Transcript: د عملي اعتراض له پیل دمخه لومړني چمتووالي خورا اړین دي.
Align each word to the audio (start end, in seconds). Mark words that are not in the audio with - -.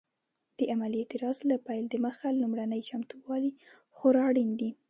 د 0.57 0.59
عملي 0.71 0.99
اعتراض 1.01 1.37
له 1.49 1.55
پیل 1.67 1.85
دمخه 1.93 2.27
لومړني 2.41 2.81
چمتووالي 2.89 3.51
خورا 3.95 4.21
اړین 4.29 4.49
دي. 4.59 4.69